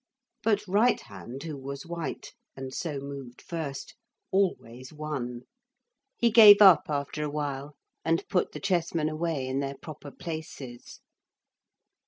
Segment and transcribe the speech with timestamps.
[0.41, 3.93] But right hand, who was white, and so moved first,
[4.31, 5.41] always won.
[6.17, 11.01] He gave up after awhile, and put the chessmen away in their proper places.